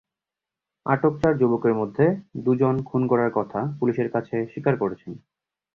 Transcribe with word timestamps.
আটক 0.85 1.13
চার 1.21 1.33
যুবকের 1.37 1.73
মধ্যে 1.73 2.05
দুজন 2.37 2.75
খুন 2.83 3.01
করার 3.07 3.31
কথা 3.33 3.59
পুলিশের 3.79 4.07
কাছে 4.11 4.35
স্বীকার 4.51 4.75
করেছেন। 4.77 5.11